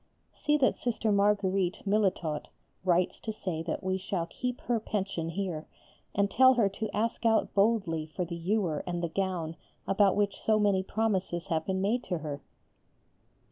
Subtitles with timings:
[0.33, 2.47] See that Sister Marguerite (Milletot)
[2.83, 5.67] writes to say that we shall keep her pension here,
[6.15, 9.55] and tell her to ask out boldly for the ewer and the gown
[9.87, 12.41] about which so many promises have been made to her.